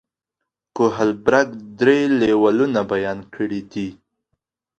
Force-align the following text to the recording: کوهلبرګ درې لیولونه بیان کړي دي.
کوهلبرګ 0.75 1.47
درې 1.79 1.99
لیولونه 2.19 2.79
بیان 2.91 3.19
کړي 3.33 3.61
دي. 3.71 3.89